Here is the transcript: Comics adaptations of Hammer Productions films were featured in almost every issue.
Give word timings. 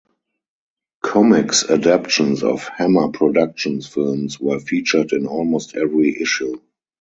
Comics 1.03 1.63
adaptations 1.69 2.41
of 2.41 2.67
Hammer 2.69 3.09
Productions 3.09 3.87
films 3.87 4.39
were 4.39 4.59
featured 4.59 5.11
in 5.13 5.27
almost 5.27 5.75
every 5.75 6.19
issue. 6.19 6.59